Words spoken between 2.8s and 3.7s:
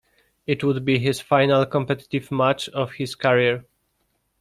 his career.